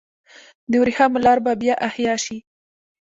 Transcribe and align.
د 0.69 0.73
ورېښمو 0.81 1.19
لار 1.25 1.39
به 1.45 1.51
بیا 1.61 1.75
احیا 1.87 2.15
شي؟ 2.23 2.37